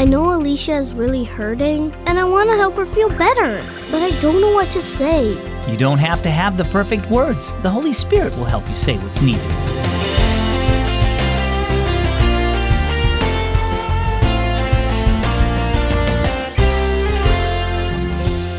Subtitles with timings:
[0.00, 4.00] I know Alicia is really hurting, and I want to help her feel better, but
[4.00, 5.32] I don't know what to say.
[5.70, 7.52] You don't have to have the perfect words.
[7.60, 9.42] The Holy Spirit will help you say what's needed.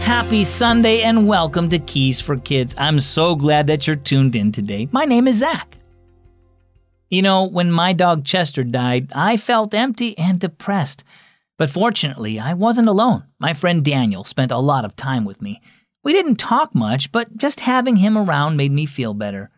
[0.04, 2.76] Happy Sunday and welcome to Keys for Kids.
[2.78, 4.90] I'm so glad that you're tuned in today.
[4.92, 5.76] My name is Zach.
[7.10, 11.04] You know, when my dog Chester died, I felt empty and depressed.
[11.58, 13.24] But fortunately, I wasn't alone.
[13.40, 15.62] My friend Daniel spent a lot of time with me.
[16.04, 19.52] We didn't talk much, but just having him around made me feel better.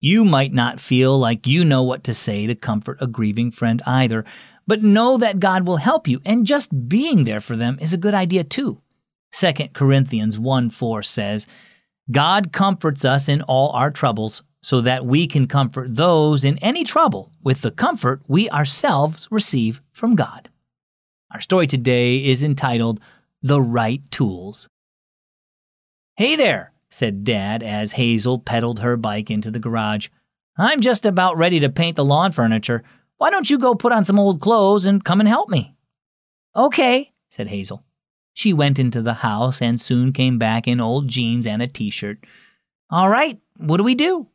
[0.00, 3.82] You might not feel like you know what to say to comfort a grieving friend
[3.86, 4.24] either,
[4.66, 7.98] but know that God will help you, and just being there for them is a
[7.98, 8.82] good idea too.
[9.32, 11.46] 2 Corinthians 1 4 says,
[12.10, 16.84] God comforts us in all our troubles, so that we can comfort those in any
[16.84, 20.50] trouble with the comfort we ourselves receive from God.
[21.30, 23.00] Our story today is entitled
[23.42, 24.70] The Right Tools.
[26.16, 30.08] Hey there, said Dad as Hazel pedaled her bike into the garage.
[30.56, 32.82] I'm just about ready to paint the lawn furniture.
[33.18, 35.76] Why don't you go put on some old clothes and come and help me?
[36.56, 37.84] Okay, said Hazel.
[38.32, 41.90] She went into the house and soon came back in old jeans and a t
[41.90, 42.24] shirt.
[42.88, 44.28] All right, what do we do?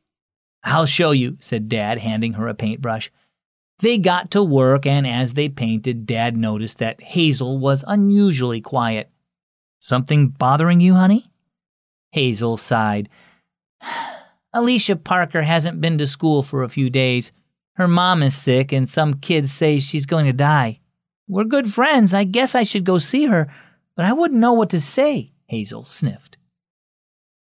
[0.63, 3.11] I'll show you, said Dad, handing her a paintbrush.
[3.79, 9.09] They got to work, and as they painted, Dad noticed that Hazel was unusually quiet.
[9.79, 11.31] Something bothering you, honey?
[12.11, 13.09] Hazel sighed.
[14.53, 17.31] Alicia Parker hasn't been to school for a few days.
[17.75, 20.79] Her mom is sick, and some kids say she's going to die.
[21.27, 22.13] We're good friends.
[22.13, 23.51] I guess I should go see her,
[23.95, 26.37] but I wouldn't know what to say, Hazel sniffed.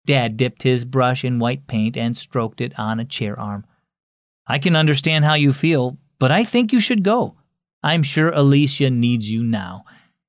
[0.07, 3.65] Dad dipped his brush in white paint and stroked it on a chair arm.
[4.47, 7.35] I can understand how you feel, but I think you should go.
[7.83, 9.85] I'm sure Alicia needs you now.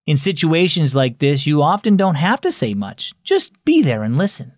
[0.07, 3.13] In situations like this, you often don't have to say much.
[3.23, 4.53] Just be there and listen.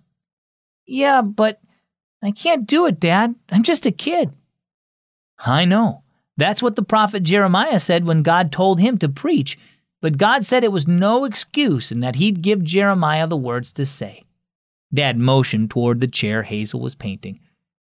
[0.85, 1.59] Yeah, but
[2.21, 3.35] I can't do it, Dad.
[3.49, 4.31] I'm just a kid.
[5.45, 6.03] I know.
[6.37, 9.57] That's what the prophet Jeremiah said when God told him to preach.
[10.01, 13.85] But God said it was no excuse and that he'd give Jeremiah the words to
[13.85, 14.23] say.
[14.93, 17.39] Dad motioned toward the chair Hazel was painting.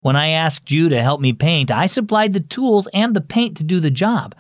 [0.05, 3.57] When I asked you to help me paint, I supplied the tools and the paint
[3.57, 4.35] to do the job.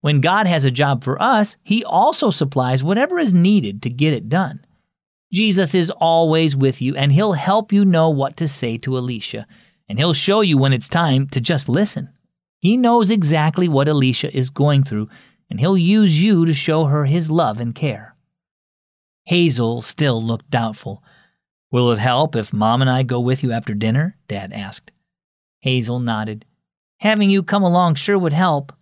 [0.00, 4.14] When God has a job for us, He also supplies whatever is needed to get
[4.14, 4.64] it done.
[5.30, 9.46] Jesus is always with you, and He'll help you know what to say to Alicia,
[9.86, 12.08] and He'll show you when it's time to just listen.
[12.56, 15.10] He knows exactly what Alicia is going through,
[15.50, 18.16] and He'll use you to show her His love and care.
[19.26, 21.04] Hazel still looked doubtful.
[21.70, 24.16] Will it help if Mom and I go with you after dinner?
[24.26, 24.90] Dad asked.
[25.62, 26.44] Hazel nodded.
[26.98, 28.72] Having you come along sure would help.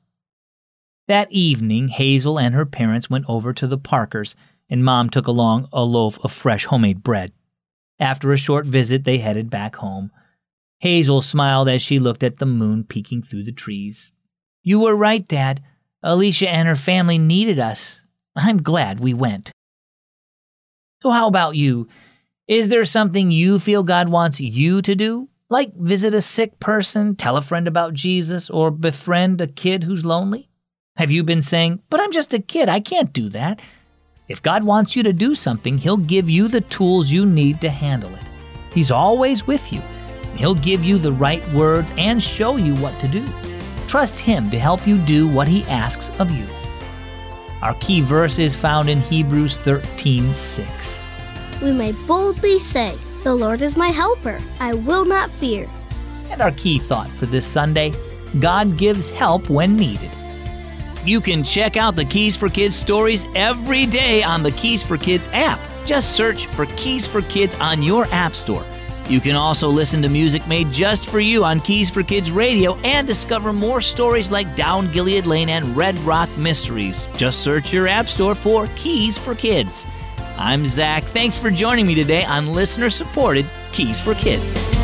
[1.08, 4.34] That evening, Hazel and her parents went over to the Parkers,
[4.68, 7.32] and Mom took along a loaf of fresh homemade bread.
[7.98, 10.10] After a short visit, they headed back home.
[10.78, 14.10] Hazel smiled as she looked at the moon peeking through the trees.
[14.62, 15.62] You were right, Dad.
[16.02, 18.06] Alicia and her family needed us.
[18.34, 19.52] I'm glad we went.
[21.02, 21.88] So, how about you?
[22.48, 25.28] Is there something you feel God wants you to do?
[25.52, 30.04] Like visit a sick person, tell a friend about Jesus, or befriend a kid who's
[30.04, 30.48] lonely?
[30.96, 33.60] Have you been saying, But I'm just a kid, I can't do that?
[34.28, 37.68] If God wants you to do something, He'll give you the tools you need to
[37.68, 38.30] handle it.
[38.72, 39.82] He's always with you.
[40.36, 43.26] He'll give you the right words and show you what to do.
[43.88, 46.46] Trust Him to help you do what He asks of you.
[47.60, 51.02] Our key verse is found in Hebrews 13 6.
[51.60, 54.40] We may boldly say, the Lord is my helper.
[54.58, 55.68] I will not fear.
[56.30, 57.92] And our key thought for this Sunday
[58.38, 60.10] God gives help when needed.
[61.04, 64.96] You can check out the Keys for Kids stories every day on the Keys for
[64.96, 65.58] Kids app.
[65.86, 68.64] Just search for Keys for Kids on your App Store.
[69.08, 72.76] You can also listen to music made just for you on Keys for Kids Radio
[72.80, 77.08] and discover more stories like Down Gilead Lane and Red Rock Mysteries.
[77.16, 79.84] Just search your App Store for Keys for Kids.
[80.40, 81.04] I'm Zach.
[81.04, 84.79] Thanks for joining me today on listener supported Keys for Kids.